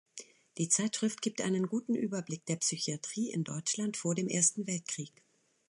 [0.57, 5.13] Die Zeitschrift gibt einen guten Überblick der Psychiatrie in Deutschland vor dem Ersten Weltkrieg.